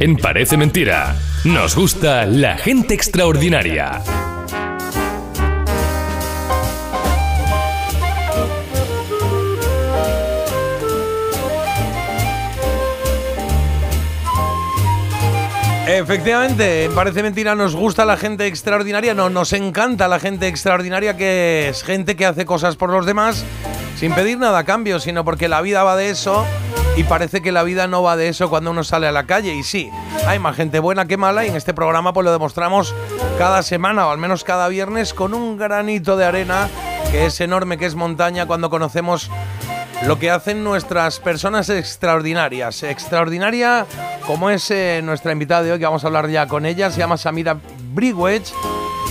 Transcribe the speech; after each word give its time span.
En 0.00 0.16
Parece 0.16 0.56
Mentira, 0.56 1.14
nos 1.44 1.76
gusta 1.76 2.24
la 2.24 2.56
gente 2.56 2.94
extraordinaria. 2.94 4.00
Efectivamente, 15.86 16.88
parece 16.94 17.22
mentira, 17.22 17.54
nos 17.54 17.76
gusta 17.76 18.06
la 18.06 18.16
gente 18.16 18.46
extraordinaria, 18.46 19.12
no, 19.12 19.28
nos 19.28 19.52
encanta 19.52 20.08
la 20.08 20.18
gente 20.18 20.48
extraordinaria 20.48 21.18
que 21.18 21.68
es 21.68 21.82
gente 21.82 22.16
que 22.16 22.24
hace 22.24 22.46
cosas 22.46 22.76
por 22.76 22.88
los 22.88 23.04
demás 23.04 23.44
sin 23.96 24.14
pedir 24.14 24.38
nada 24.38 24.60
a 24.60 24.64
cambio, 24.64 24.98
sino 24.98 25.26
porque 25.26 25.48
la 25.48 25.60
vida 25.60 25.82
va 25.82 25.96
de 25.96 26.08
eso 26.08 26.46
y 26.96 27.04
parece 27.04 27.42
que 27.42 27.52
la 27.52 27.62
vida 27.62 27.86
no 27.86 28.02
va 28.02 28.16
de 28.16 28.28
eso 28.28 28.50
cuando 28.50 28.70
uno 28.70 28.84
sale 28.84 29.06
a 29.06 29.12
la 29.12 29.26
calle. 29.26 29.54
Y 29.54 29.62
sí, 29.62 29.90
hay 30.26 30.38
más 30.38 30.56
gente 30.56 30.78
buena 30.78 31.06
que 31.06 31.16
mala 31.16 31.44
y 31.44 31.48
en 31.48 31.56
este 31.56 31.74
programa 31.74 32.12
pues 32.12 32.24
lo 32.24 32.32
demostramos 32.32 32.94
cada 33.38 33.62
semana 33.62 34.06
o 34.06 34.10
al 34.10 34.18
menos 34.18 34.44
cada 34.44 34.68
viernes 34.68 35.14
con 35.14 35.34
un 35.34 35.56
granito 35.56 36.16
de 36.16 36.24
arena 36.24 36.68
que 37.10 37.26
es 37.26 37.40
enorme, 37.40 37.78
que 37.78 37.86
es 37.86 37.94
montaña 37.94 38.46
cuando 38.46 38.70
conocemos 38.70 39.30
lo 40.06 40.18
que 40.18 40.30
hacen 40.30 40.64
nuestras 40.64 41.20
personas 41.20 41.68
extraordinarias. 41.68 42.82
Extraordinaria 42.82 43.86
como 44.26 44.50
es 44.50 44.70
eh, 44.70 45.00
nuestra 45.02 45.32
invitada 45.32 45.62
de 45.62 45.72
hoy, 45.72 45.78
que 45.78 45.84
vamos 45.84 46.04
a 46.04 46.06
hablar 46.06 46.28
ya 46.28 46.46
con 46.46 46.66
ella, 46.66 46.90
se 46.90 46.98
llama 46.98 47.16
Samira 47.16 47.58
Brigwedge 47.92 48.52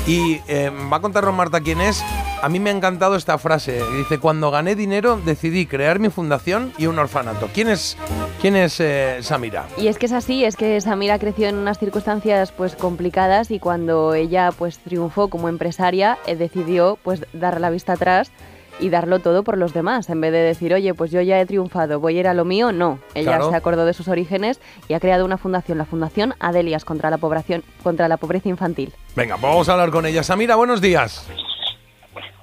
y 0.08 0.40
eh, 0.48 0.72
va 0.92 0.98
a 0.98 1.02
contarnos 1.02 1.34
Marta 1.34 1.60
quién 1.60 1.82
es. 1.82 2.04
A 2.42 2.48
mí 2.48 2.60
me 2.60 2.70
ha 2.70 2.74
encantado 2.74 3.18
esta 3.18 3.38
frase. 3.38 3.82
Dice, 3.98 4.18
cuando 4.18 4.50
gané 4.50 4.76
dinero 4.76 5.18
decidí 5.18 5.66
crear 5.66 6.00
mi 6.00 6.10
fundación 6.10 6.72
y 6.78 6.86
un 6.86 6.98
orfanato. 6.98 7.50
¿Quién 7.54 7.68
es, 7.68 7.98
quién 8.40 8.56
es 8.56 8.80
eh, 8.80 9.18
Samira? 9.22 9.68
Y 9.78 9.88
es 9.88 9.98
que 9.98 10.06
es 10.06 10.14
así, 10.14 10.46
es 10.46 10.56
que 10.56 10.80
Samira 10.80 11.20
creció 11.20 11.50
en 11.50 11.56
unas 11.56 11.80
circunstancias 11.80 12.54
pues 12.54 12.78
complicadas 12.78 13.52
y 13.52 13.60
cuando 13.60 14.14
ella 14.14 14.52
pues 14.58 14.80
triunfó 14.80 15.28
como 15.28 15.50
empresaria 15.50 16.18
decidió 16.26 16.98
pues 17.04 17.26
dar 17.34 17.60
la 17.60 17.70
vista 17.70 17.94
atrás 17.94 18.32
y 18.80 18.90
darlo 18.90 19.20
todo 19.20 19.44
por 19.44 19.58
los 19.58 19.74
demás, 19.74 20.10
en 20.10 20.22
vez 20.22 20.32
de 20.32 20.40
decir, 20.40 20.74
oye, 20.74 20.94
pues 20.94 21.12
yo 21.12 21.20
ya 21.20 21.38
he 21.42 21.46
triunfado, 21.46 22.00
voy 22.00 22.16
a 22.16 22.20
ir 22.22 22.28
a 22.30 22.34
lo 22.34 22.46
mío, 22.46 22.72
no. 22.72 23.00
Ella 23.14 23.42
se 23.50 23.56
acordó 23.56 23.84
de 23.84 23.94
sus 23.94 24.08
orígenes 24.08 24.62
y 24.88 24.94
ha 24.94 25.02
creado 25.02 25.26
una 25.26 25.38
fundación, 25.38 25.78
la 25.78 25.84
Fundación 25.84 26.34
Adelias 26.40 26.86
contra 26.86 27.10
la, 27.10 27.18
población, 27.18 27.64
contra 27.84 28.08
la 28.08 28.16
pobreza 28.16 28.48
infantil. 28.48 28.94
Venga, 29.18 29.36
vamos 29.36 29.68
a 29.68 29.74
hablar 29.74 29.92
con 29.92 30.06
ella. 30.06 30.24
Samira, 30.24 30.56
buenos 30.56 30.80
días. 30.80 31.28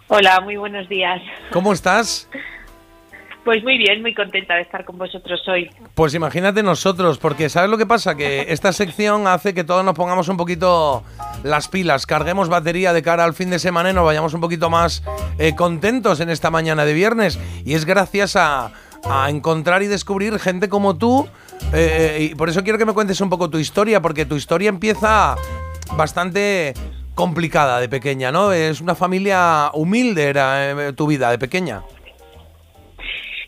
Hola, 0.08 0.40
muy 0.40 0.56
buenos 0.56 0.88
días. 0.88 1.20
¿Cómo 1.50 1.72
estás? 1.72 2.28
Pues 3.44 3.62
muy 3.62 3.76
bien, 3.78 4.02
muy 4.02 4.14
contenta 4.14 4.54
de 4.54 4.62
estar 4.62 4.84
con 4.84 4.98
vosotros 4.98 5.40
hoy. 5.48 5.70
Pues 5.94 6.14
imagínate 6.14 6.62
nosotros, 6.62 7.18
porque 7.18 7.48
¿sabes 7.48 7.70
lo 7.70 7.78
que 7.78 7.86
pasa? 7.86 8.16
Que 8.16 8.46
esta 8.48 8.72
sección 8.72 9.26
hace 9.26 9.54
que 9.54 9.64
todos 9.64 9.84
nos 9.84 9.94
pongamos 9.94 10.28
un 10.28 10.36
poquito 10.36 11.04
las 11.42 11.68
pilas, 11.68 12.06
carguemos 12.06 12.48
batería 12.48 12.92
de 12.92 13.02
cara 13.02 13.24
al 13.24 13.34
fin 13.34 13.50
de 13.50 13.58
semana 13.58 13.90
y 13.90 13.94
nos 13.94 14.04
vayamos 14.04 14.34
un 14.34 14.40
poquito 14.40 14.70
más 14.70 15.02
eh, 15.38 15.54
contentos 15.56 16.20
en 16.20 16.30
esta 16.30 16.50
mañana 16.50 16.84
de 16.84 16.94
viernes. 16.94 17.38
Y 17.64 17.74
es 17.74 17.84
gracias 17.84 18.36
a, 18.36 18.72
encontrar 19.28 19.84
y 19.84 19.86
descubrir 19.86 20.38
gente 20.40 20.68
como 20.68 20.96
tú. 20.96 21.28
Eh, 21.72 22.16
eh, 22.18 22.22
y 22.30 22.34
por 22.34 22.48
eso 22.48 22.64
quiero 22.64 22.78
que 22.78 22.84
me 22.84 22.94
cuentes 22.94 23.20
un 23.20 23.30
poco 23.30 23.48
tu 23.48 23.58
historia, 23.58 24.02
porque 24.02 24.26
tu 24.26 24.34
historia 24.34 24.68
empieza 24.68 25.36
bastante 25.96 26.74
complicada 27.16 27.80
de 27.80 27.88
pequeña, 27.88 28.30
¿no? 28.30 28.52
Es 28.52 28.80
una 28.80 28.94
familia 28.94 29.70
humilde, 29.72 30.28
era 30.28 30.92
tu 30.94 31.08
vida 31.08 31.30
de 31.30 31.38
pequeña. 31.38 31.82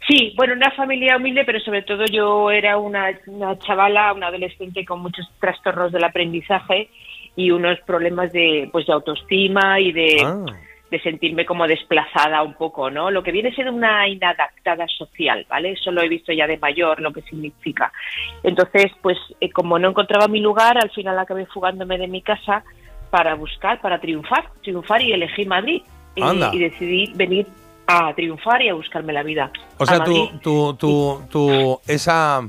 Sí, 0.08 0.33
bueno, 0.36 0.55
una 0.55 0.70
familia 0.70 1.19
humilde, 1.19 1.44
pero 1.44 1.61
sobre 1.61 1.83
todo 1.83 2.06
yo 2.06 2.50
era 2.50 2.78
una, 2.78 3.11
chavala, 3.58 4.14
una 4.14 4.29
adolescente 4.29 4.86
con 4.86 5.01
muchos 5.01 5.30
trastornos 5.39 5.92
del 5.92 6.02
aprendizaje 6.02 6.89
y 7.36 7.51
unos 7.51 7.79
problemas 7.80 8.33
de, 8.33 8.70
pues, 8.73 8.86
de 8.86 8.95
autoestima 8.95 9.79
y 9.79 9.92
de, 9.92 10.23
ah. 10.24 10.46
de 10.90 11.00
sentirme 11.00 11.45
como 11.45 11.67
desplazada 11.67 12.42
un 12.42 12.55
poco, 12.55 12.90
¿no? 12.90 13.11
Lo 13.11 13.23
que 13.23 13.33
viene 13.33 13.50
a 13.50 13.55
ser 13.55 13.68
una 13.68 14.08
inadaptada 14.08 14.86
social, 14.89 15.45
¿vale? 15.46 15.73
Eso 15.73 15.92
lo 15.92 16.00
he 16.00 16.08
visto 16.08 16.33
ya 16.33 16.46
de 16.46 16.56
mayor, 16.56 17.00
lo 17.00 17.12
que 17.12 17.20
significa. 17.23 17.92
Entonces, 18.42 18.90
pues 19.02 19.18
eh, 19.42 19.50
como 19.50 19.79
no 19.79 19.90
encontraba 19.90 20.27
mi 20.27 20.40
lugar, 20.40 20.79
al 20.79 20.90
final 20.90 21.18
acabé 21.18 21.45
fugándome 21.45 21.98
de 21.98 22.08
mi 22.08 22.23
casa 22.23 22.64
para 23.11 23.35
buscar, 23.35 23.80
para 23.80 24.01
triunfar, 24.01 24.51
triunfar 24.63 25.02
y 25.02 25.13
elegí 25.13 25.45
Madrid. 25.45 25.83
y 26.17 26.58
decidí 26.58 27.13
venir 27.14 27.46
a 27.86 28.13
triunfar 28.14 28.61
y 28.63 28.69
a 28.69 28.74
buscarme 28.74 29.13
la 29.13 29.23
vida. 29.23 29.51
O 29.79 29.86
sea, 29.86 30.05
tú, 30.05 30.30
tú, 30.42 30.74
tú, 30.74 31.23
tú, 31.30 31.80
esa, 31.86 32.42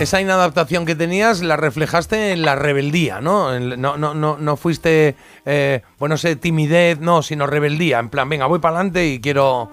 esa 0.00 0.20
inadaptación 0.20 0.84
que 0.84 0.96
tenías 0.96 1.42
la 1.42 1.56
reflejaste 1.56 2.32
en 2.32 2.42
la 2.42 2.56
rebeldía, 2.56 3.20
¿no? 3.20 3.58
No, 3.60 3.96
no, 3.96 4.14
no, 4.14 4.36
no 4.36 4.56
fuiste, 4.56 5.14
eh, 5.46 5.82
bueno, 5.98 6.16
sé, 6.16 6.36
timidez, 6.36 6.98
no, 6.98 7.22
sino 7.22 7.46
rebeldía. 7.46 8.00
En 8.00 8.10
plan, 8.10 8.28
venga, 8.28 8.46
voy 8.46 8.58
para 8.58 8.76
adelante 8.76 9.06
y 9.06 9.20
quiero. 9.20 9.70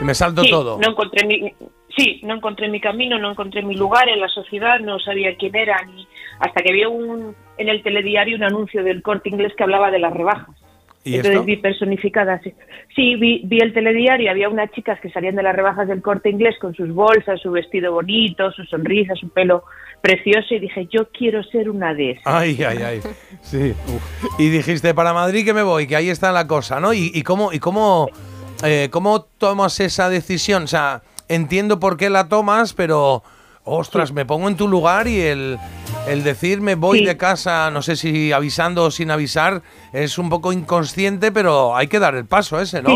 Y 0.00 0.04
me 0.04 0.14
salto 0.14 0.42
todo. 0.42 0.78
No 0.80 0.90
encontré 0.90 1.26
mi, 1.26 1.54
sí, 1.96 2.20
no 2.24 2.34
encontré 2.34 2.68
mi 2.68 2.80
camino, 2.80 3.18
no 3.18 3.30
encontré 3.30 3.62
mi 3.62 3.76
lugar 3.76 4.08
en 4.08 4.20
la 4.20 4.28
sociedad, 4.28 4.80
no 4.80 4.98
sabía 4.98 5.36
quién 5.36 5.54
era, 5.54 5.80
ni 5.84 6.08
hasta 6.40 6.62
que 6.62 6.72
vi 6.72 6.84
un, 6.84 7.34
en 7.58 7.68
el 7.68 7.82
telediario 7.82 8.36
un 8.36 8.44
anuncio 8.44 8.82
del 8.82 9.02
corte 9.02 9.28
inglés 9.28 9.52
que 9.56 9.62
hablaba 9.62 9.90
de 9.90 9.98
las 9.98 10.12
rebajas. 10.12 10.54
Entonces 11.04 11.44
vi 11.44 11.56
personificadas. 11.58 12.40
Sí, 12.96 13.16
vi, 13.16 13.42
vi 13.44 13.58
el 13.60 13.74
telediario, 13.74 14.30
había 14.30 14.48
unas 14.48 14.70
chicas 14.70 14.98
que 15.00 15.10
salían 15.10 15.36
de 15.36 15.42
las 15.42 15.54
rebajas 15.54 15.86
del 15.86 16.00
corte 16.00 16.30
inglés 16.30 16.56
con 16.58 16.74
sus 16.74 16.92
bolsas, 16.94 17.40
su 17.42 17.50
vestido 17.50 17.92
bonito, 17.92 18.50
su 18.52 18.64
sonrisa, 18.64 19.14
su 19.14 19.28
pelo 19.28 19.64
precioso 20.00 20.54
y 20.54 20.60
dije, 20.60 20.88
yo 20.90 21.10
quiero 21.10 21.42
ser 21.44 21.68
una 21.68 21.92
de 21.92 22.12
esas. 22.12 22.26
Ay, 22.26 22.62
ay, 22.62 22.78
ay. 22.82 23.00
Sí. 23.42 23.74
Y 24.38 24.48
dijiste, 24.48 24.94
para 24.94 25.12
Madrid 25.12 25.44
que 25.44 25.52
me 25.52 25.62
voy, 25.62 25.86
que 25.86 25.96
ahí 25.96 26.08
está 26.08 26.32
la 26.32 26.46
cosa, 26.46 26.80
¿no? 26.80 26.94
¿Y, 26.94 27.10
y 27.14 27.22
cómo, 27.22 27.52
y 27.52 27.58
cómo, 27.58 28.08
eh, 28.64 28.88
cómo 28.90 29.22
tomas 29.22 29.80
esa 29.80 30.08
decisión? 30.08 30.64
O 30.64 30.68
sea, 30.68 31.02
entiendo 31.28 31.80
por 31.80 31.98
qué 31.98 32.08
la 32.08 32.28
tomas, 32.28 32.72
pero 32.72 33.22
ostras, 33.64 34.12
me 34.12 34.24
pongo 34.24 34.48
en 34.48 34.56
tu 34.56 34.68
lugar 34.68 35.06
y 35.06 35.20
el, 35.20 35.58
el 36.06 36.22
decir 36.22 36.60
me 36.60 36.74
voy 36.74 37.04
de 37.04 37.16
casa, 37.16 37.70
no 37.70 37.82
sé 37.82 37.96
si 37.96 38.32
avisando 38.32 38.84
o 38.84 38.90
sin 38.90 39.10
avisar, 39.10 39.62
es 39.92 40.18
un 40.18 40.28
poco 40.28 40.52
inconsciente, 40.52 41.32
pero 41.32 41.76
hay 41.76 41.86
que 41.86 41.98
dar 41.98 42.14
el 42.14 42.26
paso 42.26 42.60
ese, 42.60 42.82
¿no? 42.82 42.90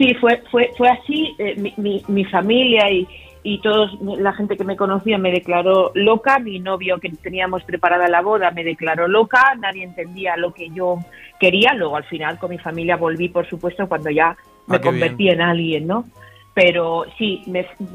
Sí, 0.00 0.14
fue, 0.14 0.42
fue, 0.50 0.70
fue 0.78 0.88
así. 0.88 1.34
Eh, 1.38 1.72
mi, 1.76 2.02
mi, 2.08 2.24
familia 2.24 2.90
y, 2.90 3.06
y 3.42 3.60
toda 3.60 3.90
la 4.18 4.32
gente 4.32 4.56
que 4.56 4.64
me 4.64 4.74
conocía 4.74 5.18
me 5.18 5.30
declaró 5.30 5.92
loca. 5.94 6.38
Mi 6.38 6.58
novio, 6.58 6.98
que 6.98 7.10
teníamos 7.10 7.64
preparada 7.64 8.08
la 8.08 8.22
boda, 8.22 8.50
me 8.50 8.64
declaró 8.64 9.08
loca. 9.08 9.54
Nadie 9.60 9.84
entendía 9.84 10.38
lo 10.38 10.54
que 10.54 10.70
yo 10.70 11.00
quería. 11.38 11.74
Luego, 11.74 11.96
al 11.96 12.04
final, 12.04 12.38
con 12.38 12.48
mi 12.48 12.56
familia 12.56 12.96
volví, 12.96 13.28
por 13.28 13.46
supuesto, 13.46 13.86
cuando 13.88 14.08
ya 14.08 14.34
me 14.66 14.76
ah, 14.76 14.80
convertí 14.80 15.28
en 15.28 15.42
alguien, 15.42 15.86
¿no? 15.86 16.06
Pero 16.54 17.04
sí, 17.16 17.42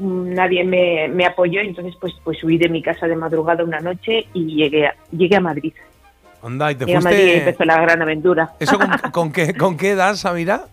nadie 0.00 0.64
me, 0.64 1.26
apoyó, 1.26 1.60
entonces 1.60 1.94
pues, 2.00 2.14
pues 2.24 2.42
huí 2.42 2.56
de 2.56 2.68
mi 2.68 2.82
casa 2.82 3.06
de 3.06 3.16
madrugada 3.16 3.62
una 3.62 3.80
noche 3.80 4.26
y 4.32 4.56
llegué 4.56 4.86
a, 4.86 4.94
llegué 5.10 5.36
a 5.36 5.40
Madrid. 5.40 5.74
Anda, 6.42 6.72
y 6.72 6.74
te 6.74 6.84
fuiste... 6.84 6.98
a 6.98 7.00
Madrid 7.00 7.26
y 7.26 7.38
empezó 7.38 7.64
la 7.64 7.80
gran 7.80 8.02
aventura. 8.02 8.52
¿Eso 8.58 8.78
con, 9.12 9.32
qué, 9.32 9.54
con 9.54 9.76
qué 9.76 9.90
edad, 9.90 10.14
Samira? 10.14 10.66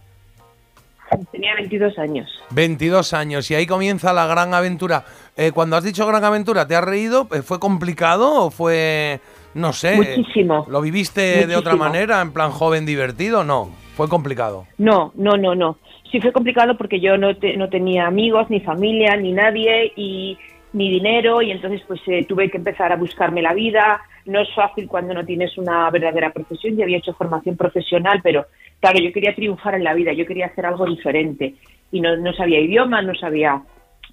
Tenía 1.32 1.54
22 1.56 2.00
años. 2.00 2.44
22 2.52 3.14
años, 3.14 3.52
y 3.52 3.56
ahí 3.56 3.68
comienza 3.68 4.14
la 4.14 4.26
gran 4.26 4.54
aventura. 4.54 5.06
Eh, 5.36 5.52
cuando 5.52 5.76
has 5.76 5.84
dicho 5.84 6.08
gran 6.08 6.24
aventura, 6.24 6.68
¿te 6.68 6.76
has 6.76 6.84
reído? 6.84 7.28
Eh, 7.32 7.42
¿Fue 7.42 7.60
complicado 7.60 8.46
o 8.46 8.50
fue, 8.50 9.20
no 9.54 9.74
sé? 9.74 9.96
Muchísimo. 9.96 10.66
¿Lo 10.70 10.82
viviste 10.82 11.46
de 11.46 11.56
otra 11.56 11.76
manera, 11.76 12.22
en 12.22 12.32
plan 12.32 12.52
joven 12.52 12.86
divertido? 12.86 13.44
No, 13.44 13.70
fue 13.96 14.08
complicado. 14.08 14.66
No, 14.78 15.12
no, 15.16 15.38
no, 15.38 15.54
no 15.54 15.78
sí 16.14 16.22
fue 16.22 16.32
complicado 16.32 16.78
porque 16.78 17.00
yo 17.00 17.18
no, 17.18 17.30
no 17.58 17.70
tenía 17.70 18.06
amigos, 18.06 18.48
ni 18.52 18.60
familia, 18.60 19.18
ni 19.18 19.32
nadie 19.32 19.92
y 19.96 20.38
ni 20.72 20.92
dinero 20.92 21.42
y 21.42 21.50
entonces 21.50 21.82
pues 21.88 22.02
eh, 22.06 22.24
tuve 22.30 22.52
que 22.52 22.58
empezar 22.58 22.92
a 22.92 22.98
buscarme 22.98 23.42
la 23.42 23.56
vida. 23.56 24.00
No 24.26 24.40
es 24.40 24.54
fácil 24.54 24.88
cuando 24.88 25.16
no 25.16 25.26
tienes 25.26 25.58
una 25.58 25.90
verdadera 25.90 26.32
profesión. 26.32 26.78
Yo 26.78 26.84
había 26.84 27.00
hecho 27.00 27.16
formación 27.16 27.58
profesional, 27.58 28.22
pero 28.22 28.46
claro, 28.80 29.00
yo 29.00 29.12
quería 29.12 29.34
triunfar 29.34 29.74
en 29.74 29.84
la 29.84 29.96
vida, 29.96 30.14
yo 30.14 30.28
quería 30.28 30.46
hacer 30.46 30.68
algo 30.68 30.86
diferente 30.86 31.56
y 31.92 32.00
no, 32.00 32.16
no 32.16 32.32
sabía 32.34 32.60
idioma, 32.60 33.02
no 33.02 33.16
sabía 33.16 33.64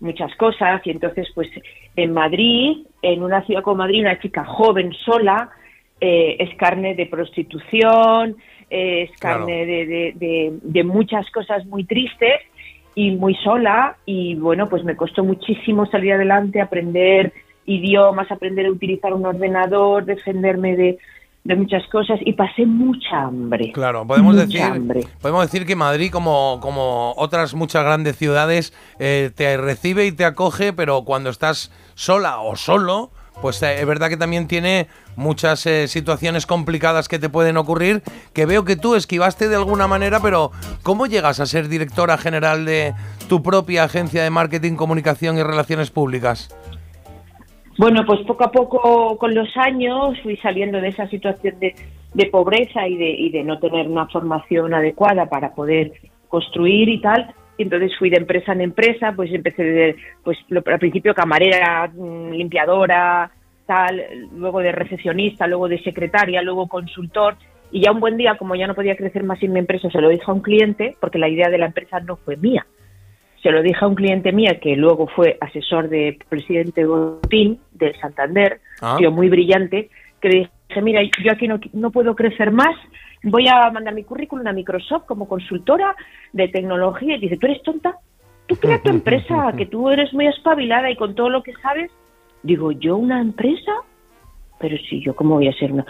muchas 0.01 0.35
cosas 0.37 0.81
y 0.87 0.91
entonces 0.91 1.29
pues 1.35 1.51
en 1.97 2.15
Madrid, 2.15 2.79
en 3.03 3.23
una 3.23 3.45
ciudad 3.45 3.63
como 3.63 3.77
Madrid, 3.77 4.01
una 4.01 4.19
chica 4.19 4.47
joven 4.47 4.95
sola 4.95 5.51
eh, 6.01 6.37
es 6.39 6.57
carne 6.57 6.95
de 6.95 7.05
prostitución, 7.05 8.37
es 8.71 9.11
carne 9.19 9.67
de, 9.67 10.85
muchas 10.85 11.29
cosas 11.31 11.67
muy 11.67 11.85
tristes 11.85 12.41
y 12.95 13.11
muy 13.13 13.35
sola. 13.37 13.97
Y 14.07 14.37
bueno, 14.37 14.69
pues 14.69 14.85
me 14.85 14.97
costó 14.97 15.25
muchísimo 15.25 15.87
salir 15.87 16.13
adelante, 16.15 16.61
aprender 16.61 17.33
idiomas, 17.67 18.31
aprender 18.31 18.67
a 18.67 18.71
utilizar 18.71 19.13
un 19.13 19.27
ordenador, 19.27 20.05
defenderme 20.05 20.77
de, 20.77 20.99
muchas 21.57 21.87
cosas. 21.89 22.21
Y 22.25 22.35
pasé 22.35 22.65
mucha 22.65 23.23
hambre. 23.23 23.73
Claro, 23.73 24.07
podemos 24.07 24.37
decir, 24.37 24.63
podemos 25.21 25.43
decir 25.43 25.67
que 25.67 25.75
Madrid, 25.75 26.11
como, 26.13 26.61
como 26.63 27.13
otras 27.17 27.55
muchas 27.55 27.85
grandes 27.85 28.17
ciudades, 28.17 28.73
eh, 28.99 29.31
te 29.35 29.57
recibe 29.57 30.07
y 30.07 30.13
te 30.13 30.25
acoge, 30.25 30.73
pero 30.73 31.05
cuando 31.05 31.31
estás 31.31 31.73
sola 31.95 32.41
o 32.41 32.55
solo, 32.57 33.11
pues 33.41 33.63
eh, 33.63 33.81
es 33.81 33.87
verdad 33.87 34.09
que 34.09 34.17
también 34.17 34.49
tiene 34.49 34.87
muchas 35.17 35.67
eh, 35.67 35.89
situaciones 35.89 36.47
complicadas 36.47 37.09
que 37.09 37.19
te 37.19 37.29
pueden 37.29 37.57
ocurrir, 37.57 38.03
que 38.33 38.47
veo 38.47 38.65
que 38.65 38.77
tú 38.77 38.95
esquivaste 38.95 39.49
de 39.49 39.57
alguna 39.57 39.87
manera, 39.87 40.21
pero 40.21 40.51
¿cómo 40.83 41.07
llegas 41.07 41.41
a 41.41 41.47
ser 41.47 41.69
directora 41.69 42.19
general 42.19 42.65
de 42.65 42.95
tu 43.29 43.43
propia 43.43 43.85
agencia 43.85 44.23
de 44.23 44.31
marketing, 44.31 44.75
comunicación 44.75 45.39
y 45.39 45.43
relaciones 45.43 45.91
públicas? 45.91 46.55
Bueno, 47.79 48.05
pues 48.07 48.21
poco 48.27 48.45
a 48.45 48.53
poco 48.53 49.17
con 49.17 49.35
los 49.35 49.49
años 49.57 50.19
fui 50.23 50.37
saliendo 50.37 50.81
de 50.81 50.89
esa 50.89 51.09
situación 51.09 51.57
de, 51.61 52.27
pobreza 52.27 52.87
y 52.87 52.97
de, 52.97 53.11
y 53.11 53.31
de 53.31 53.43
no 53.43 53.59
tener 53.59 53.89
una 53.89 54.07
formación 54.09 54.75
adecuada 54.75 55.27
para 55.31 55.55
poder 55.55 55.93
construir 56.29 56.89
y 56.89 57.01
tal, 57.01 57.35
y 57.61 57.65
entonces 57.65 57.93
fui 57.99 58.09
de 58.09 58.17
empresa 58.17 58.53
en 58.53 58.63
empresa, 58.63 59.13
pues 59.15 59.31
empecé 59.35 59.63
de, 59.63 59.97
pues 60.25 60.39
al 60.51 60.79
principio 60.79 61.13
camarera, 61.13 61.91
mm, 61.95 62.31
limpiadora, 62.31 63.31
tal, 63.67 64.03
luego 64.35 64.61
de 64.61 64.73
recepcionista, 64.73 65.47
luego 65.47 65.69
de 65.69 65.79
secretaria, 65.83 66.41
luego 66.41 66.69
consultor, 66.69 67.37
y 67.71 67.83
ya 67.83 67.93
un 67.93 68.01
buen 68.01 68.17
día, 68.17 68.39
como 68.39 68.55
ya 68.55 68.67
no 68.67 68.75
podía 68.75 68.97
crecer 68.97 69.25
más 69.25 69.43
en 69.43 69.53
mi 69.53 69.59
empresa, 69.59 69.91
se 69.91 70.01
lo 70.01 70.09
dije 70.09 70.25
a 70.27 70.33
un 70.33 70.41
cliente, 70.41 70.97
porque 71.01 71.19
la 71.19 71.29
idea 71.29 71.51
de 71.51 71.59
la 71.59 71.67
empresa 71.67 72.01
no 72.01 72.17
fue 72.17 72.39
mía. 72.39 72.67
Se 73.43 73.51
lo 73.51 73.61
dije 73.61 73.85
a 73.85 73.89
un 73.89 73.95
cliente 73.95 74.33
mía 74.33 74.59
que 74.59 74.75
luego 74.75 75.07
fue 75.07 75.37
asesor 75.39 75.91
de 75.91 76.19
presidente 76.31 76.87
Botín 76.87 77.61
de 77.73 77.95
Santander, 78.01 78.61
ah. 78.81 78.97
tío 78.99 79.11
muy 79.11 79.29
brillante, 79.29 79.91
que 80.19 80.29
le 80.31 80.35
dije, 80.39 80.51
mira, 80.81 81.03
yo 81.03 81.33
aquí 81.33 81.49
no, 81.49 81.59
no 81.73 81.91
puedo 81.91 82.15
crecer 82.15 82.53
más, 82.53 82.77
voy 83.23 83.49
a 83.49 83.71
mandar 83.71 83.95
mi 83.95 84.05
currículum 84.05 84.47
a 84.47 84.53
Microsoft 84.53 85.07
como 85.07 85.29
consultora 85.29 85.97
de 86.33 86.49
tecnología. 86.49 87.17
Y 87.17 87.21
dice, 87.21 87.37
¿tú 87.37 87.47
eres 87.47 87.63
tonta? 87.63 87.97
Tú 88.47 88.57
crea 88.57 88.83
tu 88.83 88.91
empresa, 88.91 89.53
que 89.57 89.67
tú 89.67 89.91
eres 89.91 90.13
muy 90.13 90.27
espabilada 90.27 90.91
y 90.91 90.97
con 90.97 91.15
todo 91.15 91.29
lo 91.29 91.43
que 91.43 91.53
sabes. 91.55 91.91
Digo, 92.43 92.73
¿yo 92.73 92.97
una 92.97 93.21
empresa? 93.21 93.73
Pero 94.59 94.77
si 94.89 95.03
yo, 95.03 95.15
¿cómo 95.15 95.37
voy 95.37 95.49
a 95.49 95.53
ser 95.55 95.73
una...? 95.73 95.87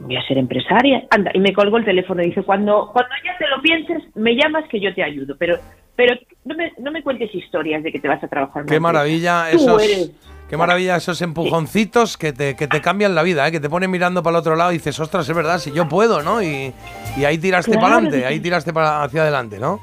Voy 0.00 0.14
a 0.14 0.22
ser 0.28 0.38
empresaria. 0.38 1.08
Anda, 1.10 1.32
y 1.34 1.40
me 1.40 1.52
colgo 1.52 1.76
el 1.76 1.84
teléfono 1.84 2.22
y 2.22 2.26
dice, 2.26 2.44
cuando, 2.44 2.90
cuando 2.92 3.10
ya 3.24 3.36
te 3.36 3.48
lo 3.48 3.60
pienses, 3.60 4.14
me 4.14 4.36
llamas 4.36 4.68
que 4.68 4.78
yo 4.78 4.94
te 4.94 5.02
ayudo. 5.02 5.34
Pero, 5.36 5.56
pero 5.96 6.14
no, 6.44 6.54
me, 6.54 6.72
no 6.78 6.92
me 6.92 7.02
cuentes 7.02 7.34
historias 7.34 7.82
de 7.82 7.90
que 7.90 7.98
te 7.98 8.06
vas 8.06 8.22
a 8.22 8.28
trabajar. 8.28 8.64
Qué 8.64 8.78
maravilla. 8.78 9.50
Esos, 9.50 10.12
Qué 10.48 10.56
maravilla 10.56 10.96
esos 10.96 11.20
empujoncitos 11.20 12.16
que 12.16 12.32
te, 12.32 12.56
que 12.56 12.66
te 12.66 12.80
cambian 12.80 13.14
la 13.14 13.22
vida, 13.22 13.46
¿eh? 13.46 13.52
que 13.52 13.60
te 13.60 13.68
ponen 13.68 13.90
mirando 13.90 14.22
para 14.22 14.36
el 14.36 14.40
otro 14.40 14.56
lado 14.56 14.70
y 14.70 14.74
dices, 14.74 14.98
ostras, 14.98 15.28
es 15.28 15.36
verdad, 15.36 15.58
si 15.58 15.72
yo 15.72 15.88
puedo, 15.88 16.22
¿no? 16.22 16.42
Y, 16.42 16.72
y 17.18 17.24
ahí 17.24 17.36
tiraste 17.36 17.74
para 17.74 17.96
adelante, 17.96 18.24
ahí 18.24 18.40
tiraste 18.40 18.72
para, 18.72 19.02
hacia 19.02 19.22
adelante, 19.22 19.58
¿no? 19.58 19.78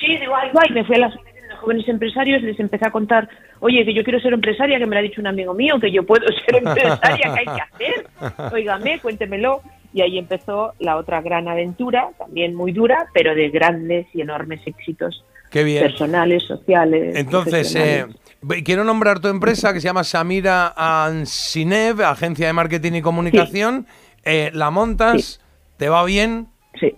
Sí, 0.00 0.16
digo, 0.16 0.32
igual, 0.48 0.70
me 0.72 0.84
fui 0.84 0.96
a 0.96 1.00
las 1.00 1.14
de 1.14 1.56
jóvenes 1.56 1.86
empresarios, 1.88 2.42
les 2.42 2.58
empecé 2.58 2.86
a 2.86 2.90
contar, 2.90 3.28
oye, 3.60 3.84
que 3.84 3.92
yo 3.92 4.04
quiero 4.04 4.20
ser 4.20 4.32
empresaria, 4.32 4.78
que 4.78 4.86
me 4.86 4.94
lo 4.94 5.00
ha 5.00 5.02
dicho 5.02 5.20
un 5.20 5.26
amigo 5.26 5.52
mío, 5.52 5.78
que 5.78 5.92
yo 5.92 6.04
puedo 6.04 6.26
ser 6.46 6.56
empresaria, 6.56 7.34
¿qué 7.34 7.40
hay 7.40 7.44
que 7.44 7.84
hacer? 7.84 8.52
Óigame, 8.54 9.00
cuéntemelo. 9.00 9.60
Y 9.92 10.02
ahí 10.02 10.18
empezó 10.18 10.74
la 10.78 10.96
otra 10.96 11.22
gran 11.22 11.48
aventura, 11.48 12.10
también 12.18 12.54
muy 12.54 12.72
dura, 12.72 13.06
pero 13.14 13.34
de 13.34 13.48
grandes 13.48 14.06
y 14.14 14.20
enormes 14.20 14.60
éxitos 14.66 15.24
Qué 15.50 15.64
bien. 15.64 15.82
personales, 15.82 16.44
sociales. 16.44 17.16
Entonces, 17.16 17.74
eh, 17.74 18.04
quiero 18.64 18.84
nombrar 18.84 19.20
tu 19.20 19.28
empresa 19.28 19.72
que 19.72 19.80
se 19.80 19.86
llama 19.86 20.04
Samira 20.04 20.72
Ansinev, 20.76 22.02
agencia 22.02 22.46
de 22.46 22.52
marketing 22.52 22.92
y 22.92 23.02
comunicación. 23.02 23.86
Eh, 24.24 24.50
la 24.52 24.70
montas, 24.70 25.40
te 25.76 25.88
va 25.88 26.04
bien, 26.04 26.48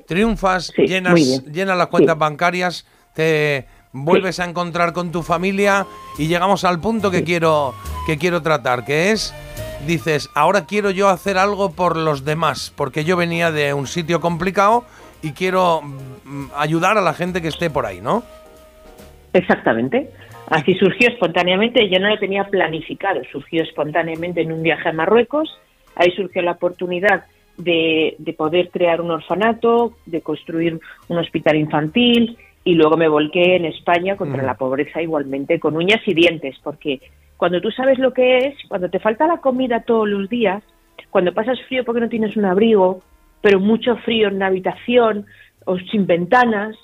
triunfas, 0.06 0.72
llenas, 0.76 1.44
llenas 1.44 1.76
las 1.76 1.87
cuentas 1.88 2.19
bancarias, 2.19 2.87
te 3.14 3.66
vuelves 3.92 4.40
a 4.40 4.44
encontrar 4.44 4.92
con 4.92 5.12
tu 5.12 5.22
familia 5.22 5.87
y 6.19 6.26
llegamos 6.26 6.64
al 6.64 6.81
punto 6.81 7.10
que 7.10 7.25
quiero 7.25 7.75
que 8.06 8.19
quiero 8.19 8.42
tratar, 8.42 8.84
que 8.84 9.10
es 9.10 9.34
dices, 9.87 10.31
ahora 10.34 10.66
quiero 10.66 10.90
yo 10.90 11.08
hacer 11.08 11.38
algo 11.38 11.72
por 11.72 11.96
los 11.96 12.25
demás, 12.25 12.72
porque 12.76 13.04
yo 13.04 13.16
venía 13.16 13.50
de 13.50 13.75
un 13.75 13.87
sitio 13.87 14.20
complicado 14.20 14.84
y 15.22 15.32
quiero 15.32 15.82
mm, 15.82 16.46
ayudar 16.56 16.98
a 16.98 17.00
la 17.00 17.14
gente 17.14 17.42
que 17.42 17.48
esté 17.48 17.70
por 17.70 17.87
ahí, 17.87 18.00
¿no? 18.00 18.22
Exactamente. 19.32 20.10
Así 20.50 20.75
surgió 20.75 21.08
espontáneamente, 21.08 21.88
yo 21.88 22.00
no 22.00 22.08
lo 22.08 22.19
tenía 22.19 22.43
planificado, 22.44 23.23
surgió 23.31 23.62
espontáneamente 23.62 24.41
en 24.41 24.50
un 24.50 24.62
viaje 24.62 24.88
a 24.88 24.93
Marruecos, 24.93 25.49
ahí 25.94 26.11
surgió 26.11 26.43
la 26.43 26.52
oportunidad 26.52 27.25
de, 27.56 28.17
poder 28.37 28.70
crear 28.70 29.00
un 29.00 29.12
orfanato, 29.12 29.94
de 30.06 30.23
construir 30.23 30.81
un 31.08 31.19
hospital 31.19 31.56
infantil 31.56 32.37
y 32.64 32.75
luego 32.75 32.97
me 32.97 33.06
volqué 33.06 33.55
en 33.56 33.64
España 33.67 34.17
contra 34.17 34.43
la 34.43 34.55
pobreza 34.55 35.00
igualmente 35.00 35.61
con 35.61 35.76
uñas 35.76 36.00
y 36.06 36.14
dientes, 36.14 36.56
porque 36.64 37.00
cuando 37.37 37.61
tú 37.61 37.70
sabes 37.70 38.00
lo 38.00 38.12
que 38.12 38.38
es, 38.38 38.55
cuando 38.67 38.91
te 38.91 38.99
falta 38.99 39.29
la 39.29 39.38
comida 39.38 39.85
todos 39.85 40.08
los 40.08 40.29
días, 40.29 40.64
cuando 41.11 41.32
pasas 41.32 41.61
frío 41.69 41.85
porque 41.85 42.00
no 42.00 42.08
tienes 42.08 42.37
un 42.37 42.44
abrigo, 42.44 43.02
pero 43.41 43.61
mucho 43.61 43.97
frío 43.99 44.26
en 44.26 44.41
la 44.41 44.47
habitación 44.47 45.26
o 45.64 45.79
sin 45.79 46.06
ventanas, 46.06 46.76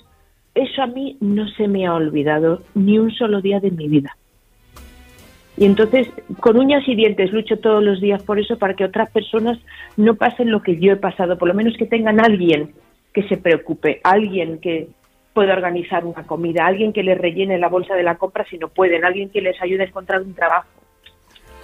eso 0.57 0.81
a 0.81 0.87
mí 0.87 1.17
no 1.19 1.47
se 1.49 1.67
me 1.67 1.85
ha 1.85 1.93
olvidado 1.93 2.61
ni 2.73 2.97
un 2.97 3.11
solo 3.11 3.41
día 3.41 3.59
de 3.59 3.71
mi 3.71 3.87
vida. 3.87 4.17
Y 5.55 5.65
entonces, 5.65 6.07
con 6.39 6.57
uñas 6.57 6.87
y 6.87 6.95
dientes, 6.95 7.31
lucho 7.31 7.57
todos 7.57 7.83
los 7.83 7.99
días 7.99 8.21
por 8.23 8.39
eso, 8.39 8.57
para 8.57 8.75
que 8.75 8.85
otras 8.85 9.09
personas 9.09 9.57
no 9.95 10.15
pasen 10.15 10.51
lo 10.51 10.61
que 10.61 10.77
yo 10.79 10.93
he 10.93 10.97
pasado, 10.97 11.37
por 11.37 11.47
lo 11.47 11.55
menos 11.55 11.75
que 11.77 11.85
tengan 11.85 12.19
alguien 12.19 12.73
que 13.13 13.23
se 13.27 13.37
preocupe, 13.37 13.99
alguien 14.03 14.59
que 14.59 14.89
pueda 15.33 15.53
organizar 15.53 16.05
una 16.05 16.23
comida, 16.23 16.65
alguien 16.65 16.93
que 16.93 17.01
les 17.01 17.17
rellene 17.17 17.57
la 17.57 17.69
bolsa 17.69 17.95
de 17.95 18.03
la 18.03 18.15
compra 18.17 18.45
si 18.49 18.57
no 18.57 18.67
pueden, 18.67 19.03
alguien 19.03 19.29
que 19.29 19.41
les 19.41 19.59
ayude 19.61 19.83
a 19.83 19.87
encontrar 19.87 20.21
un 20.21 20.35
trabajo. 20.35 20.67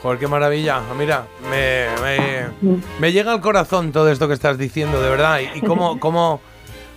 Joder, 0.01 0.19
qué 0.19 0.27
maravilla. 0.27 0.81
Mira, 0.97 1.25
me, 1.49 1.87
me, 2.99 3.11
llega 3.11 3.31
al 3.31 3.41
corazón 3.41 3.91
todo 3.91 4.11
esto 4.11 4.27
que 4.27 4.33
estás 4.33 4.57
diciendo, 4.57 5.01
de 5.01 5.09
verdad. 5.09 5.39
Y, 5.39 5.59
y 5.59 5.61
cómo, 5.61 5.99
cómo 5.99 6.41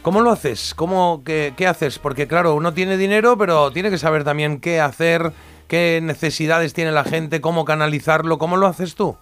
¿Cómo 0.07 0.21
lo 0.21 0.31
haces? 0.31 0.73
¿Cómo, 0.73 1.25
qué, 1.25 1.53
haces? 1.67 1.99
Porque 1.99 2.29
claro, 2.29 2.55
uno 2.55 2.73
tiene 2.73 2.97
dinero, 2.97 3.37
pero 3.37 3.73
tiene 3.73 3.91
que 3.91 3.99
saber 3.99 4.23
también 4.23 4.61
qué 4.61 4.79
hacer, 4.79 5.33
qué 5.67 5.99
necesidades 6.01 6.73
tiene 6.75 6.93
la 6.93 7.03
gente, 7.03 7.41
cómo 7.41 7.65
canalizarlo. 7.65 8.39
¿Cómo 8.39 8.57
lo 8.57 8.69
haces 8.69 8.95
tú? 8.95 9.17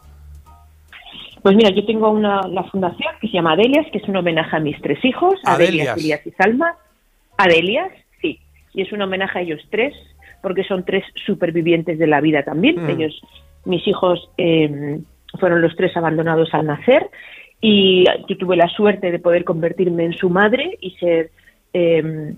Pues 1.43 1.57
mira, 1.57 1.71
yo 1.71 1.87
tengo 1.87 2.11
una, 2.11 2.43
la 2.49 2.65
fundación 2.65 3.15
que 3.19 3.29
se 3.29 3.33
llama 3.33 3.53
Adelias, 3.53 3.87
que 3.93 3.97
es 3.97 4.07
un 4.11 4.17
homenaje 4.17 4.55
a 4.55 4.61
mis 4.61 4.79
tres 4.83 5.03
hijos, 5.07 5.37
Adelias, 5.45 5.95
Adelias 5.95 6.21
y 6.27 6.31
Salma. 6.33 6.77
Adelias, 7.39 7.91
sí, 8.21 8.39
y 8.75 8.83
es 8.83 8.93
un 8.93 9.01
homenaje 9.01 9.39
a 9.39 9.41
ellos 9.43 9.63
tres, 9.71 9.95
porque 10.43 10.65
son 10.65 10.85
tres 10.85 11.03
supervivientes 11.25 11.99
de 11.99 12.07
la 12.07 12.21
vida 12.21 12.43
también. 12.43 12.85
Mm. 12.85 12.91
Ellos, 12.91 13.23
mis 13.65 13.89
hijos, 13.89 14.29
eh, 14.37 15.01
fueron 15.41 15.63
los 15.63 15.75
tres 15.77 15.97
abandonados 15.97 16.53
al 16.53 16.67
nacer 16.67 17.09
y 17.67 18.05
yo 18.29 18.37
tuve 18.37 18.57
la 18.57 18.69
suerte 18.69 19.11
de 19.11 19.19
poder 19.19 19.43
convertirme 19.43 20.05
en 20.05 20.13
su 20.13 20.29
madre 20.29 20.77
y 20.83 20.91
ser 20.97 21.31
em, 21.73 22.37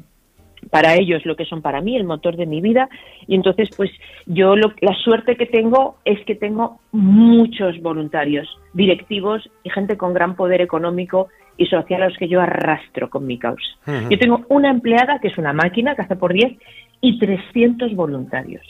para 0.70 0.94
ellos 0.94 1.26
lo 1.26 1.34
que 1.34 1.44
son 1.44 1.62
para 1.62 1.80
mí, 1.80 1.96
el 1.96 2.04
motor 2.04 2.36
de 2.36 2.46
mi 2.46 2.60
vida. 2.60 2.88
Y 3.26 3.34
entonces, 3.34 3.70
pues 3.76 3.90
yo 4.26 4.54
la 4.54 4.94
suerte 5.02 5.36
que 5.36 5.46
tengo 5.46 5.96
es 6.04 6.24
que 6.26 6.36
tengo 6.36 6.78
muchos 6.92 7.82
voluntarios, 7.82 8.46
directivos 8.72 9.50
y 9.64 9.70
gente 9.70 9.96
con 9.96 10.14
gran 10.14 10.36
poder 10.36 10.60
económico 10.60 11.26
y 11.56 11.66
social 11.66 12.04
a 12.04 12.08
los 12.08 12.18
que 12.18 12.28
yo 12.28 12.40
arrastro 12.40 13.10
con 13.10 13.26
mi 13.26 13.36
causa. 13.36 13.66
Yo 14.08 14.16
tengo 14.20 14.44
una 14.48 14.70
empleada 14.70 15.18
que 15.18 15.26
es 15.26 15.38
una 15.38 15.52
máquina 15.52 15.96
que 15.96 16.02
hace 16.02 16.14
por 16.14 16.34
10 16.34 16.56
y 17.00 17.18
300 17.18 17.96
voluntarios. 17.96 18.64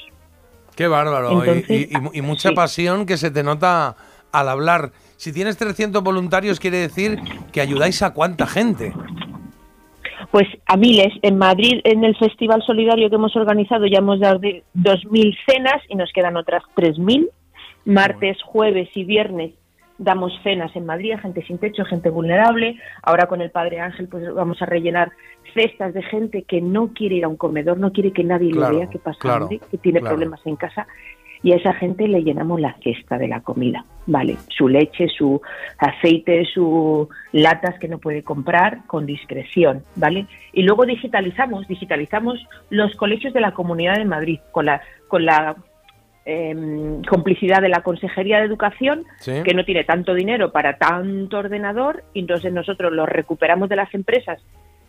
Qué 0.75 0.87
bárbaro. 0.89 1.43
y, 1.69 2.23
mucha 2.23 2.53
pasión 2.53 3.05
que 3.05 3.19
se 3.19 3.31
te 3.31 3.43
nota 3.43 3.95
al 4.33 4.49
hablar. 4.49 4.93
Si 5.17 5.33
tienes 5.33 5.57
300 5.57 6.03
voluntarios, 6.03 6.61
quiere 6.61 6.79
decir 6.79 7.19
que 7.53 7.61
ayudáis 7.61 8.03
a 8.03 8.13
cuánta 8.13 8.47
gente. 8.47 8.93
Pues 10.31 10.47
a 10.67 10.77
miles. 10.77 11.13
En 11.23 11.39
Madrid, 11.39 11.81
en 11.85 12.05
el 12.05 12.17
Festival 12.17 12.63
Solidario 12.67 13.09
que 13.09 13.17
hemos 13.17 13.35
organizado, 13.37 13.87
ya 13.87 13.99
hemos 13.99 14.21
dado 14.21 14.41
2.000 14.41 15.37
cenas 15.47 15.83
y 15.89 15.95
nos 15.95 16.13
quedan 16.13 16.37
otras 16.37 16.63
3.000. 16.77 17.29
Martes, 17.85 18.39
jueves 18.43 18.89
y 18.95 19.05
viernes 19.05 19.53
damos 19.99 20.33
cenas 20.43 20.75
en 20.77 20.87
Madrid 20.87 21.13
a 21.13 21.19
gente 21.19 21.45
sin 21.47 21.59
techo, 21.59 21.85
gente 21.85 22.11
vulnerable. 22.11 22.79
Ahora 23.03 23.27
con 23.27 23.41
el 23.41 23.51
Padre 23.51 23.81
Ángel 23.81 24.09
pues 24.09 24.33
vamos 24.35 24.61
a 24.61 24.67
rellenar 24.67 25.13
cestas 25.55 25.95
de 25.95 26.03
gente 26.03 26.43
que 26.43 26.61
no 26.61 26.89
quiere 26.89 27.17
ir 27.17 27.25
a 27.25 27.29
un 27.29 27.37
comedor, 27.37 27.79
no 27.79 27.93
quiere 27.93 28.13
que 28.13 28.25
nadie 28.25 28.53
le 28.53 28.71
vea 28.71 28.91
que 28.91 28.99
pasa 28.99 29.49
que 29.49 29.79
tiene 29.79 30.01
problemas 30.01 30.41
en 30.45 30.57
casa 30.57 30.87
y 31.43 31.53
a 31.53 31.57
esa 31.57 31.75
gente 31.75 32.09
le 32.09 32.23
llenamos 32.23 32.61
la 32.61 32.77
cesta 32.83 33.19
de 33.19 33.29
la 33.29 33.41
comida, 33.41 33.85
¿vale? 34.07 34.37
Su 34.49 34.69
leche, 34.69 35.09
su 35.09 35.41
aceite, 35.79 36.45
sus 36.47 37.09
latas 37.33 37.79
que 37.79 37.89
no 37.89 37.99
puede 37.99 38.23
comprar 38.23 38.87
con 38.87 39.07
discreción, 39.07 39.83
¿vale? 39.97 40.27
Y 40.53 40.63
luego 40.63 40.87
digitalizamos, 40.87 41.69
digitalizamos 41.69 42.47
los 42.71 42.95
colegios 42.97 43.35
de 43.35 43.41
la 43.41 43.53
Comunidad 43.53 43.97
de 43.97 44.05
Madrid 44.05 44.41
con 44.53 44.67
la, 44.67 44.81
con 45.09 45.25
la 45.25 45.57
em, 46.25 47.03
complicidad 47.03 47.61
de 47.61 47.69
la 47.69 47.83
Consejería 47.83 48.39
de 48.39 48.47
Educación, 48.47 49.05
que 49.25 49.55
no 49.55 49.65
tiene 49.65 49.85
tanto 49.85 50.15
dinero 50.15 50.53
para 50.53 50.77
tanto 50.79 51.39
ordenador, 51.39 52.05
y 52.15 52.21
entonces 52.21 52.53
nosotros 52.53 52.93
los 52.93 53.09
recuperamos 53.09 53.69
de 53.69 53.77
las 53.77 53.93
empresas 53.95 54.43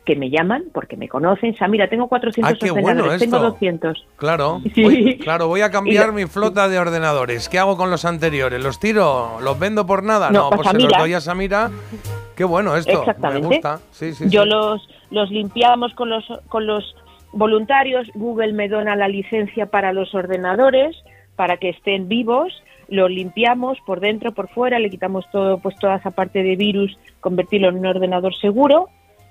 que 0.07 0.15
me 0.15 0.29
llaman 0.31 0.63
porque 0.73 0.95
me 0.97 1.07
conocen. 1.09 1.53
O 1.53 1.57
sea, 1.57 1.67
mira, 1.67 1.87
tengo 1.89 2.07
400 2.07 2.51
Ah, 2.53 2.57
qué 2.59 2.71
ordenadores, 2.71 3.05
bueno 3.05 3.19
tengo 3.19 3.35
esto. 3.37 3.49
200. 3.51 4.05
Claro, 4.15 4.61
Sí. 4.73 4.81
voy, 4.83 5.17
claro, 5.21 5.47
voy 5.49 5.61
a 5.61 5.69
cambiar 5.69 6.07
lo- 6.07 6.13
mi 6.13 6.25
flota 6.25 6.69
de 6.69 6.79
ordenadores. 6.79 7.49
¿Qué 7.49 7.59
hago 7.59 7.75
con 7.77 7.91
los 7.91 8.05
anteriores? 8.05 8.63
¿Los 8.63 8.79
tiro? 8.79 9.39
¿Los 9.41 9.59
vendo 9.59 9.85
por 9.85 10.03
nada? 10.03 10.31
No, 10.31 10.43
No, 10.43 10.49
pues 10.49 10.61
pues 10.61 10.67
se 10.69 10.73
los 10.75 10.83
Samira. 10.83 10.99
doy 10.99 11.13
a 11.13 11.19
Samira. 11.21 11.69
Qué 12.37 12.45
bueno 12.45 12.75
esto. 12.77 12.99
Exactamente. 12.99 13.47
Me 13.49 13.55
gusta. 13.55 13.79
Sí, 13.91 14.13
sí, 14.13 14.29
Yo 14.29 14.45
los, 14.45 14.87
los 15.11 15.29
limpiamos 15.29 15.93
con 15.93 16.09
los, 16.09 16.23
con 16.47 16.65
los 16.65 16.95
voluntarios. 17.33 18.07
Google 18.15 18.53
me 18.53 18.69
dona 18.69 18.95
la 18.95 19.07
licencia 19.07 19.65
para 19.67 19.91
los 19.93 20.15
ordenadores 20.15 20.95
para 21.35 21.57
que 21.57 21.69
estén 21.69 22.07
vivos. 22.07 22.53
Los 22.89 23.11
limpiamos 23.11 23.77
por 23.85 23.99
dentro, 23.99 24.31
por 24.31 24.47
fuera, 24.47 24.79
le 24.79 24.89
quitamos 24.89 25.25
todo, 25.31 25.57
pues 25.57 25.75
toda 25.77 25.97
esa 25.97 26.11
parte 26.11 26.41
de 26.41 26.55
virus, 26.55 26.97
convertirlo 27.19 27.67
en 27.67 27.79
un 27.79 27.85
ordenador 27.85 28.33
seguro 28.39 28.87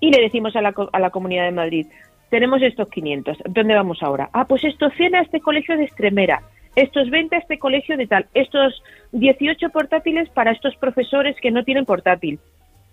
y 0.06 0.10
le 0.12 0.22
decimos 0.22 0.54
a 0.54 0.62
la, 0.62 0.72
a 0.92 1.00
la 1.00 1.10
Comunidad 1.10 1.46
de 1.46 1.50
Madrid, 1.50 1.86
tenemos 2.30 2.62
estos 2.62 2.88
500, 2.88 3.38
¿dónde 3.48 3.74
vamos 3.74 4.02
ahora? 4.02 4.30
Ah, 4.32 4.46
pues 4.46 4.62
esto 4.62 4.88
100 4.88 5.16
a 5.16 5.20
este 5.22 5.40
colegio 5.40 5.76
de 5.76 5.82
Extremera, 5.82 6.42
estos 6.76 7.10
20 7.10 7.34
a 7.34 7.38
este 7.40 7.58
colegio 7.58 7.96
de 7.96 8.06
tal, 8.06 8.26
estos 8.32 8.84
18 9.10 9.68
portátiles 9.70 10.28
para 10.28 10.52
estos 10.52 10.76
profesores 10.76 11.34
que 11.42 11.50
no 11.50 11.64
tienen 11.64 11.84
portátil. 11.84 12.38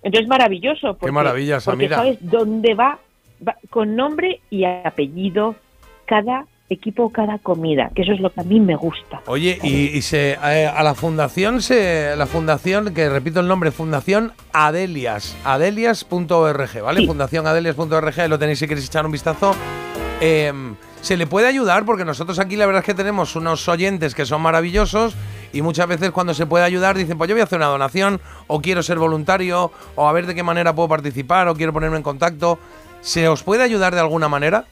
Entonces, 0.01 0.27
maravilloso. 0.27 0.97
Porque, 0.97 1.11
maravilla, 1.11 1.55
porque 1.57 1.65
Samira. 1.65 1.97
sabes 1.97 2.17
dónde 2.19 2.73
va, 2.73 2.97
va 3.47 3.57
con 3.69 3.95
nombre 3.95 4.39
y 4.49 4.65
apellido 4.65 5.55
cada 6.05 6.47
equipo, 6.69 7.11
cada 7.11 7.37
comida, 7.37 7.91
que 7.95 8.01
eso 8.01 8.13
es 8.13 8.19
lo 8.19 8.31
que 8.31 8.41
a 8.41 8.43
mí 8.43 8.59
me 8.59 8.75
gusta. 8.75 9.21
Oye, 9.27 9.59
y, 9.61 9.87
y 9.87 10.01
se, 10.01 10.31
eh, 10.31 10.67
a 10.67 10.83
la 10.83 10.95
fundación, 10.95 11.61
se, 11.61 12.15
la 12.15 12.25
fundación, 12.25 12.93
que 12.93 13.09
repito 13.09 13.39
el 13.39 13.47
nombre, 13.47 13.71
Fundación 13.71 14.31
Adelias, 14.53 15.35
adelias.org, 15.43 16.81
¿vale? 16.81 17.01
Sí. 17.01 17.07
Fundación 17.07 17.45
Adelias.org, 17.47 18.29
lo 18.29 18.39
tenéis 18.39 18.59
si 18.59 18.67
queréis 18.67 18.87
echar 18.87 19.05
un 19.05 19.11
vistazo. 19.11 19.55
Eh, 20.21 20.51
se 21.03 21.17
le 21.17 21.27
puede 21.27 21.47
ayudar 21.47 21.83
porque 21.83 22.05
nosotros 22.05 22.39
aquí 22.39 22.55
la 22.55 22.65
verdad 22.65 22.79
es 22.79 22.85
que 22.85 22.93
tenemos 22.93 23.35
unos 23.35 23.67
oyentes 23.67 24.15
que 24.15 24.25
son 24.25 24.41
maravillosos 24.41 25.17
y 25.51 25.61
muchas 25.61 25.85
veces 25.85 26.11
cuando 26.11 26.33
se 26.33 26.45
puede 26.45 26.63
ayudar 26.63 26.95
dicen, 26.95 27.17
pues 27.17 27.27
yo 27.27 27.35
voy 27.35 27.41
a 27.41 27.43
hacer 27.43 27.57
una 27.57 27.65
donación 27.65 28.21
o 28.47 28.61
quiero 28.61 28.81
ser 28.83 28.99
voluntario 28.99 29.69
o 29.95 30.07
a 30.07 30.13
ver 30.13 30.27
de 30.27 30.33
qué 30.33 30.43
manera 30.43 30.73
puedo 30.73 30.87
participar 30.87 31.49
o 31.49 31.55
quiero 31.55 31.73
ponerme 31.73 31.97
en 31.97 32.03
contacto. 32.03 32.57
¿Se 33.01 33.27
os 33.27 33.43
puede 33.43 33.63
ayudar 33.63 33.93
de 33.93 33.99
alguna 33.99 34.29
manera? 34.29 34.63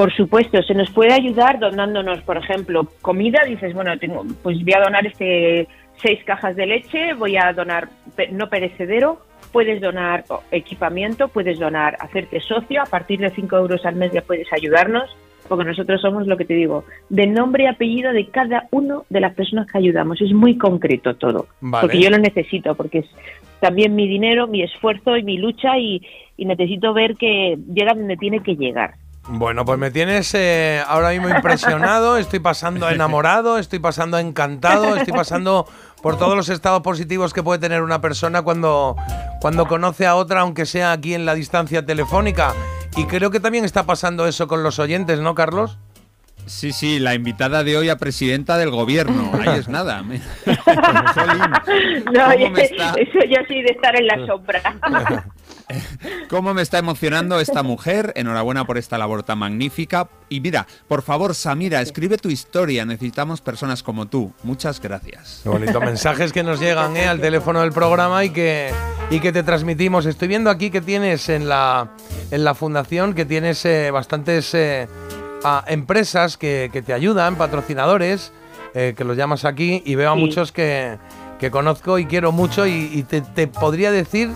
Por 0.00 0.14
supuesto, 0.14 0.62
se 0.62 0.72
nos 0.72 0.90
puede 0.92 1.12
ayudar 1.12 1.58
donándonos, 1.58 2.22
por 2.22 2.38
ejemplo, 2.38 2.88
comida. 3.02 3.44
Dices, 3.46 3.74
bueno, 3.74 3.98
tengo, 3.98 4.24
pues 4.42 4.56
voy 4.64 4.72
a 4.72 4.80
donar 4.80 5.06
este 5.06 5.68
seis 6.00 6.24
cajas 6.24 6.56
de 6.56 6.64
leche, 6.64 7.12
voy 7.12 7.36
a 7.36 7.52
donar 7.52 7.90
no 8.32 8.48
perecedero. 8.48 9.18
Puedes 9.52 9.78
donar 9.82 10.24
equipamiento, 10.52 11.28
puedes 11.28 11.58
donar, 11.58 11.98
hacerte 12.00 12.40
socio. 12.40 12.80
A 12.80 12.86
partir 12.86 13.20
de 13.20 13.28
5 13.28 13.54
euros 13.58 13.84
al 13.84 13.96
mes 13.96 14.10
ya 14.10 14.22
puedes 14.22 14.50
ayudarnos, 14.54 15.14
porque 15.48 15.66
nosotros 15.66 16.00
somos 16.00 16.26
lo 16.26 16.38
que 16.38 16.46
te 16.46 16.54
digo, 16.54 16.86
de 17.10 17.26
nombre 17.26 17.64
y 17.64 17.66
apellido 17.66 18.14
de 18.14 18.26
cada 18.28 18.68
uno 18.70 19.04
de 19.10 19.20
las 19.20 19.34
personas 19.34 19.70
que 19.70 19.76
ayudamos. 19.76 20.18
Es 20.22 20.32
muy 20.32 20.56
concreto 20.56 21.16
todo, 21.16 21.46
Vale. 21.60 21.82
porque 21.82 22.00
yo 22.00 22.08
lo 22.08 22.16
necesito, 22.16 22.74
porque 22.74 23.00
es 23.00 23.06
también 23.60 23.94
mi 23.94 24.08
dinero, 24.08 24.46
mi 24.46 24.62
esfuerzo 24.62 25.18
y 25.18 25.24
mi 25.24 25.36
lucha 25.36 25.76
y, 25.76 26.00
y 26.38 26.46
necesito 26.46 26.94
ver 26.94 27.16
que 27.16 27.58
llega 27.74 27.92
donde 27.92 28.16
tiene 28.16 28.42
que 28.42 28.56
llegar. 28.56 28.94
Bueno, 29.32 29.64
pues 29.64 29.78
me 29.78 29.90
tienes 29.92 30.34
eh, 30.34 30.82
ahora 30.86 31.10
mismo 31.10 31.28
impresionado, 31.28 32.16
estoy 32.16 32.40
pasando 32.40 32.88
enamorado, 32.90 33.58
estoy 33.58 33.78
pasando 33.78 34.18
encantado, 34.18 34.96
estoy 34.96 35.12
pasando 35.12 35.66
por 36.02 36.18
todos 36.18 36.34
los 36.36 36.48
estados 36.48 36.82
positivos 36.82 37.32
que 37.32 37.42
puede 37.42 37.60
tener 37.60 37.82
una 37.82 38.00
persona 38.00 38.42
cuando, 38.42 38.96
cuando 39.40 39.66
conoce 39.66 40.06
a 40.06 40.16
otra, 40.16 40.40
aunque 40.40 40.66
sea 40.66 40.90
aquí 40.92 41.14
en 41.14 41.26
la 41.26 41.34
distancia 41.34 41.86
telefónica. 41.86 42.54
Y 42.96 43.04
creo 43.04 43.30
que 43.30 43.38
también 43.38 43.64
está 43.64 43.84
pasando 43.84 44.26
eso 44.26 44.48
con 44.48 44.64
los 44.64 44.80
oyentes, 44.80 45.20
¿no, 45.20 45.34
Carlos? 45.36 45.78
Sí, 46.46 46.72
sí, 46.72 46.98
la 46.98 47.14
invitada 47.14 47.62
de 47.62 47.76
hoy 47.76 47.88
a 47.88 47.98
presidenta 47.98 48.56
del 48.58 48.70
gobierno. 48.70 49.30
Ahí 49.46 49.60
es 49.60 49.68
nada. 49.68 50.02
Me- 50.02 50.20
No, 52.12 52.24
¿Cómo 52.32 52.50
me 52.50 52.62
está? 52.62 52.94
eso 52.96 53.18
ya 53.28 53.46
sí 53.46 53.62
de 53.62 53.70
estar 53.70 53.94
en 53.94 54.06
la 54.08 54.26
sombra. 54.26 54.60
¿Cómo 56.28 56.54
me 56.54 56.62
está 56.62 56.78
emocionando 56.78 57.40
esta 57.40 57.62
mujer? 57.62 58.12
Enhorabuena 58.16 58.64
por 58.64 58.78
esta 58.78 58.98
labor 58.98 59.22
tan 59.22 59.38
magnífica. 59.38 60.08
Y 60.28 60.40
mira, 60.40 60.66
por 60.88 61.02
favor, 61.02 61.34
Samira, 61.34 61.80
escribe 61.80 62.16
tu 62.18 62.28
historia. 62.30 62.84
Necesitamos 62.84 63.40
personas 63.40 63.82
como 63.82 64.06
tú. 64.06 64.32
Muchas 64.42 64.80
gracias. 64.80 65.40
Qué 65.42 65.48
bonitos 65.48 65.80
mensajes 65.80 66.32
que 66.32 66.42
nos 66.42 66.60
llegan 66.60 66.96
¿eh? 66.96 67.06
al 67.06 67.20
teléfono 67.20 67.60
del 67.60 67.72
programa 67.72 68.24
y 68.24 68.30
que, 68.30 68.70
y 69.10 69.20
que 69.20 69.32
te 69.32 69.42
transmitimos. 69.42 70.06
Estoy 70.06 70.28
viendo 70.28 70.50
aquí 70.50 70.70
que 70.70 70.80
tienes 70.80 71.28
en 71.28 71.48
la, 71.48 71.90
en 72.30 72.44
la 72.44 72.54
fundación, 72.54 73.14
que 73.14 73.24
tienes 73.24 73.64
eh, 73.64 73.90
bastantes 73.90 74.54
eh, 74.54 74.88
ah, 75.44 75.64
empresas 75.66 76.36
que, 76.36 76.70
que 76.72 76.82
te 76.82 76.92
ayudan, 76.92 77.36
patrocinadores, 77.36 78.32
eh, 78.74 78.94
que 78.96 79.04
los 79.04 79.16
llamas 79.16 79.44
aquí, 79.44 79.82
y 79.84 79.94
veo 79.96 80.10
a 80.12 80.14
Sí. 80.14 80.20
muchos 80.20 80.52
que, 80.52 80.96
que 81.40 81.50
conozco 81.50 81.98
y 81.98 82.06
quiero 82.06 82.30
mucho 82.30 82.66
y, 82.66 82.90
y 82.92 83.02
te, 83.02 83.20
te 83.20 83.48
podría 83.48 83.90
decir, 83.90 84.30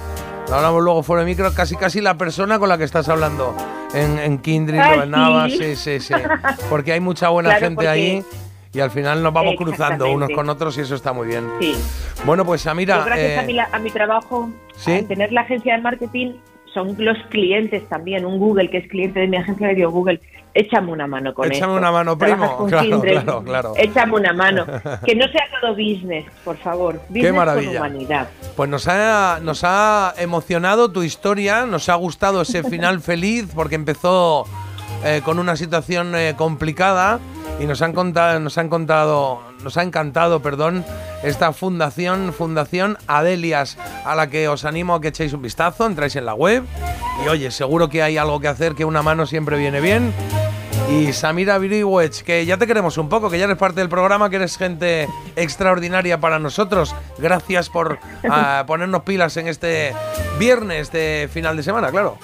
lo 0.49 0.55
hablamos 0.57 0.83
luego 0.83 1.03
fuera 1.03 1.23
de 1.25 1.31
micro, 1.31 1.53
casi 1.55 1.77
casi 1.77 2.01
la 2.01 2.17
persona 2.17 2.59
con 2.59 2.69
la 2.69 2.77
que 2.79 2.85
estás 2.85 3.09
hablando 3.09 3.55
en, 3.95 4.19
en 4.19 4.39
Kindred 4.39 4.79
o 4.99 5.03
en 5.03 5.11
Nava, 5.11 5.49
sí. 5.49 5.59
sí, 5.75 5.77
sí, 5.77 6.01
sí. 6.01 6.15
Porque 6.69 6.93
hay 6.93 7.01
mucha 7.01 7.29
buena 7.31 7.51
Claro, 7.51 7.67
gente 7.67 7.75
porque- 7.77 7.89
ahí. 7.89 8.25
Y 8.73 8.81
al 8.81 8.91
final 8.91 9.23
nos 9.23 9.33
vamos 9.33 9.55
cruzando 9.57 10.11
unos 10.11 10.31
con 10.31 10.49
otros 10.51 10.77
y 10.79 10.81
eso 10.81 10.97
está 10.97 11.13
muy 11.13 11.29
bien. 11.29 11.45
Sí. 11.61 11.77
Bueno, 12.25 12.45
pues 12.45 12.61
Samira, 12.63 12.99
Yo 12.99 13.05
gracias 13.05 13.31
eh, 13.31 13.39
a, 13.39 13.43
mi, 13.43 13.53
la- 13.53 13.69
a 13.71 13.79
mi 13.79 13.89
trabajo, 13.89 14.51
¿sí? 14.75 14.91
al 14.97 15.07
tener 15.07 15.31
la 15.33 15.43
agencia 15.43 15.77
de 15.77 15.81
marketing, 15.81 16.33
son 16.73 16.97
los 16.99 17.17
clientes 17.31 17.89
también. 17.89 18.25
Un 18.27 18.41
Google, 18.41 18.69
que 18.69 18.79
es 18.79 18.89
cliente 18.89 19.21
de 19.21 19.29
mi 19.29 19.37
agencia, 19.37 19.69
digo, 19.69 19.93
Google, 19.93 20.21
échame 20.55 20.93
una 20.93 21.07
mano 21.07 21.35
con 21.35 21.47
Échame 21.47 21.73
esto. 21.73 21.75
una 21.75 21.93
mano, 21.93 22.17
primo. 22.17 22.67
Claro, 22.67 23.01
claro, 23.01 23.43
claro. 23.45 23.73
Échame 23.77 24.15
una 24.15 24.33
mano. 24.33 24.65
Que 25.05 25.15
no 25.15 25.27
sea 25.29 25.43
todo 25.61 25.73
business, 25.73 26.25
por 26.45 26.57
favor. 26.57 27.01
Business 27.09 27.35
maravilla. 27.35 27.81
con 27.81 27.91
humanidad. 27.93 28.29
pues 28.57 28.71
nos 28.71 28.87
ha, 28.89 29.41
nos 29.43 29.63
ha 29.65 30.15
emocionado 30.19 30.91
tu 30.91 31.03
historia, 31.03 31.67
nos 31.67 31.89
ha 31.89 31.95
gustado 31.97 32.43
ese 32.43 32.63
final 32.71 33.01
feliz 33.01 33.49
porque 33.55 33.75
empezó 33.75 34.47
eh, 35.05 35.21
con 35.25 35.39
una 35.39 35.57
situación 35.57 36.15
eh, 36.15 36.35
complicada 36.37 37.19
y 37.61 37.67
nos 37.67 37.83
han 37.83 37.93
contado, 37.93 38.41
nos 38.41 38.57
han 38.59 38.69
contado, 38.69 39.41
nos 39.63 39.77
ha 39.77 39.83
encantado, 39.83 40.41
perdón, 40.41 40.85
esta 41.23 41.53
fundación, 41.53 42.33
Fundación 42.33 42.97
Adelias, 43.07 43.77
a 44.05 44.15
la 44.15 44.29
que 44.29 44.49
os 44.49 44.65
animo 44.65 44.95
a 44.95 45.01
que 45.01 45.09
echéis 45.09 45.33
un 45.33 45.43
vistazo, 45.43 45.87
entráis 45.87 46.17
en 46.17 46.27
la 46.27 46.35
web 46.35 46.65
y 47.25 47.29
oye, 47.29 47.51
seguro 47.51 47.89
que 47.89 48.03
hay 48.03 48.17
algo 48.17 48.41
que 48.41 48.49
hacer, 48.49 48.75
que 48.75 48.85
una 48.85 49.03
mano 49.03 49.27
siempre 49.27 49.57
viene 49.57 49.81
bien. 49.81 50.13
Y 50.95 51.13
Samira 51.13 51.59
Viriwech, 51.59 52.23
que 52.23 52.47
ya 52.47 52.57
te 52.57 52.69
queremos 52.69 52.99
un 52.99 53.09
poco, 53.09 53.29
que 53.29 53.37
ya 53.37 53.47
eres 53.47 53.57
parte 53.57 53.81
del 53.81 53.89
programa, 53.89 54.31
que 54.31 54.37
eres 54.37 54.57
gente 54.57 55.09
extraordinaria 55.35 56.21
para 56.21 56.39
nosotros. 56.39 56.95
Gracias 57.19 57.69
por 57.69 57.99
ah, 58.31 58.63
ponernos 58.67 59.03
pilas 59.03 59.37
en 59.37 59.49
este 59.49 59.93
viernes 60.39 60.93
de 60.93 61.29
final 61.33 61.57
de 61.57 61.65
semana, 61.65 61.91
claro. 61.91 62.17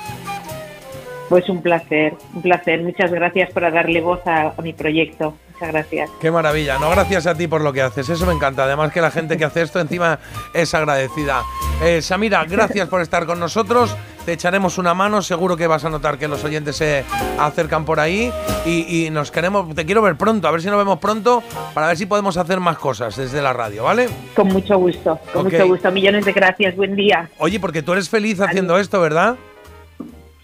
Pues 1.29 1.49
un 1.49 1.63
placer, 1.63 2.15
un 2.33 2.43
placer. 2.43 2.83
Muchas 2.83 3.11
gracias 3.11 3.51
por 3.51 3.63
darle 3.73 4.01
voz 4.01 4.25
a, 4.27 4.55
a 4.57 4.63
mi 4.63 4.73
proyecto. 4.73 5.37
Muchas 5.53 5.73
gracias. 5.73 6.11
Qué 6.21 6.31
maravilla. 6.31 6.79
No, 6.79 6.91
gracias 6.91 7.27
a 7.27 7.35
ti 7.35 7.47
por 7.47 7.61
lo 7.61 7.73
que 7.73 7.83
haces. 7.83 8.09
Eso 8.09 8.25
me 8.25 8.33
encanta. 8.33 8.65
Además 8.65 8.93
que 8.93 9.01
la 9.01 9.11
gente 9.11 9.37
que 9.37 9.45
hace 9.45 9.63
esto 9.63 9.81
encima 9.81 10.19
es 10.55 10.73
agradecida. 10.75 11.43
Eh, 11.83 12.03
Samira, 12.03 12.45
gracias 12.49 12.89
por 12.89 13.01
estar 13.01 13.27
con 13.27 13.39
nosotros. 13.39 13.95
Te 14.25 14.33
echaremos 14.35 14.79
una 14.79 14.95
mano. 14.95 15.23
Seguro 15.23 15.57
que 15.57 15.67
vas 15.67 15.85
a 15.85 15.91
notar 15.91 16.19
que 16.19 16.29
los 16.29 16.45
oyentes 16.45 16.77
se 16.77 17.05
acercan 17.39 17.85
por 17.85 18.01
ahí. 18.01 18.33
Y, 18.67 19.07
y 19.07 19.11
nos 19.11 19.31
queremos, 19.31 19.75
te 19.75 19.87
quiero 19.87 20.03
ver 20.03 20.17
pronto. 20.17 20.47
A 20.47 20.51
ver 20.51 20.61
si 20.61 20.69
nos 20.69 20.79
vemos 20.79 20.99
pronto 20.99 21.43
para 21.75 21.89
ver 21.89 21.97
si 21.97 22.07
podemos 22.07 22.37
hacer 22.37 22.61
más 22.61 22.79
cosas 22.79 23.17
desde 23.17 23.41
la 23.41 23.53
radio, 23.53 23.85
¿vale? 23.85 24.09
Con 24.35 24.49
mucho 24.49 24.77
gusto, 24.79 25.19
con 25.33 25.45
mucho 25.45 25.67
gusto. 25.67 25.91
Millones 25.91 26.25
de 26.25 26.33
gracias. 26.33 26.77
Buen 26.77 26.95
día. 26.97 27.31
Oye, 27.39 27.59
porque 27.59 27.83
tú 27.83 27.93
eres 27.93 28.09
feliz 28.09 28.41
haciendo 28.41 28.79
esto, 28.79 29.01
¿verdad? 29.01 29.37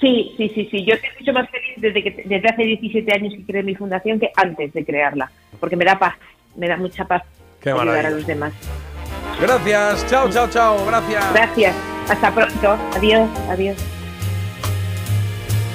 Sí, 0.00 0.34
sí, 0.36 0.50
sí, 0.54 0.68
sí. 0.70 0.84
Yo 0.84 0.94
estoy 0.94 1.10
mucho 1.20 1.32
más 1.32 1.48
feliz 1.50 1.74
desde 1.76 2.02
que 2.02 2.22
desde 2.24 2.48
hace 2.48 2.62
17 2.62 3.12
años 3.14 3.34
que 3.34 3.44
creé 3.46 3.62
mi 3.62 3.74
fundación 3.74 4.20
que 4.20 4.30
antes 4.36 4.72
de 4.72 4.84
crearla, 4.84 5.30
porque 5.58 5.76
me 5.76 5.84
da 5.84 5.98
paz, 5.98 6.14
me 6.54 6.68
da 6.68 6.76
mucha 6.76 7.06
paz 7.06 7.22
Qué 7.60 7.70
ayudar 7.70 8.06
a 8.06 8.10
los 8.10 8.26
demás. 8.26 8.52
Gracias. 9.40 10.06
Chao, 10.06 10.28
chao, 10.30 10.48
chao. 10.48 10.86
Gracias. 10.86 11.32
Gracias. 11.32 11.74
Hasta 12.08 12.30
pronto. 12.34 12.78
Adiós, 12.96 13.28
adiós. 13.50 13.95